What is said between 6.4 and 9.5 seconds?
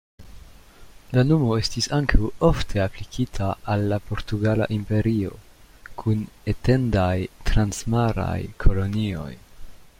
etendaj transmaraj kolonioj.